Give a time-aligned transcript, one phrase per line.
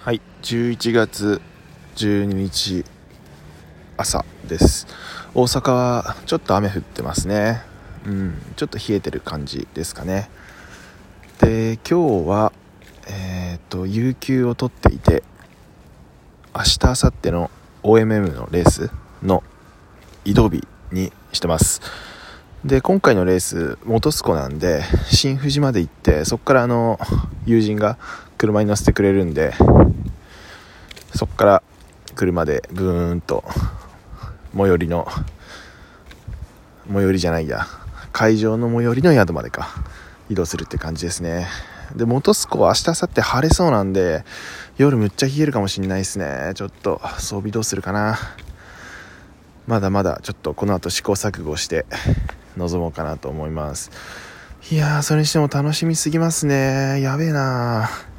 [0.00, 1.40] はい11月
[1.96, 2.84] 12日
[3.96, 4.86] 朝です。
[5.34, 7.62] 大阪はちょっと雨降ってますね。
[8.06, 10.30] うんちょっと冷えてる感じですかね。
[11.40, 12.52] で今日は
[13.08, 15.24] えっ、と有給を取っていて
[16.54, 17.50] 明日明後日の
[17.82, 18.90] OMM のレース
[19.20, 19.42] の
[20.24, 21.82] 移動日にしてます。
[22.64, 27.00] で今回のレース本栖湖なんで新富士まで行ってそこからあの
[27.46, 27.98] 友人が
[28.38, 29.52] 車に乗せてくれるんで
[31.14, 31.62] そこから
[32.14, 33.44] 車でブーンと
[34.56, 35.06] 最寄りの
[36.90, 37.66] 最寄りじゃないや
[38.12, 39.68] 会場の最寄りの宿までか
[40.30, 41.46] 移動するって感じですね。
[41.96, 44.24] で本栖湖は明日明後日晴れそうなんで
[44.76, 46.52] 夜むっちゃ冷えるかもしんないですね。
[46.54, 48.18] ちょっと装備どうするかな。
[49.66, 51.86] まだまだちょっとこの後試行錯誤して
[52.56, 53.90] 臨もうかなと思います。
[54.70, 57.00] いやーそれにしても楽しみすぎますね。
[57.00, 58.17] やべえなー。